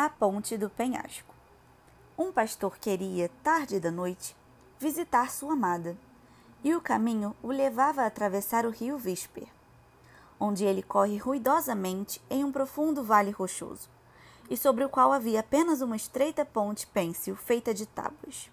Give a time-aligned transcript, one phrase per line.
[0.00, 1.34] A Ponte do Penhasco.
[2.16, 4.36] Um pastor queria, tarde da noite,
[4.78, 5.98] visitar sua amada,
[6.62, 9.48] e o caminho o levava a atravessar o rio Visper,
[10.38, 13.90] onde ele corre ruidosamente em um profundo vale rochoso,
[14.48, 18.48] e sobre o qual havia apenas uma estreita ponte pêncil feita de tábuas.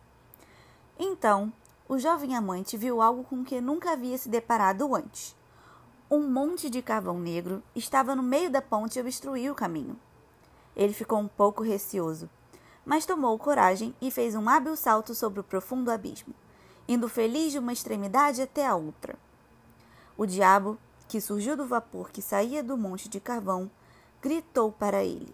[0.97, 1.53] Então,
[1.87, 5.35] o jovem amante viu algo com que nunca havia se deparado antes.
[6.09, 9.95] Um monte de carvão negro estava no meio da ponte e obstruía o caminho.
[10.75, 12.29] Ele ficou um pouco receoso,
[12.85, 16.33] mas tomou coragem e fez um hábil salto sobre o profundo abismo,
[16.87, 19.17] indo feliz de uma extremidade até a outra.
[20.17, 23.69] O diabo, que surgiu do vapor que saía do monte de carvão,
[24.21, 25.33] gritou para ele: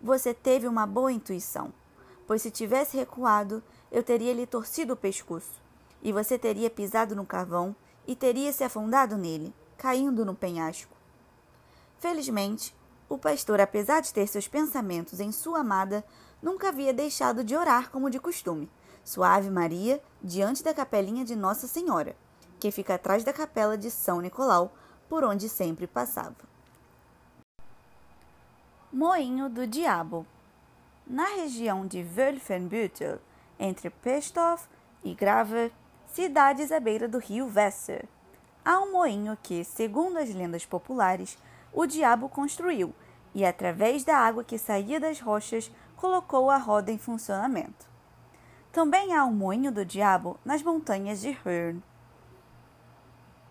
[0.00, 1.72] Você teve uma boa intuição,
[2.26, 5.60] pois se tivesse recuado, eu teria lhe torcido o pescoço,
[6.02, 7.76] e você teria pisado no carvão
[8.06, 10.96] e teria se afundado nele, caindo no penhasco.
[11.98, 12.74] Felizmente,
[13.12, 16.02] o pastor, apesar de ter seus pensamentos em sua amada,
[16.42, 18.70] nunca havia deixado de orar como de costume.
[19.04, 22.16] Suave Maria, diante da capelinha de Nossa Senhora,
[22.58, 24.72] que fica atrás da capela de São Nicolau,
[25.10, 26.36] por onde sempre passava.
[28.90, 30.26] Moinho do Diabo
[31.06, 33.18] Na região de Wölfenbüttel,
[33.58, 34.66] entre Pestorf
[35.04, 35.70] e Grave,
[36.06, 38.06] cidades à beira do rio Weser,
[38.64, 41.36] há um moinho que, segundo as lendas populares,
[41.72, 42.94] o diabo construiu
[43.34, 47.90] e, através da água que saía das rochas, colocou a roda em funcionamento.
[48.72, 51.80] Também há um moinho do diabo nas montanhas de Hörn.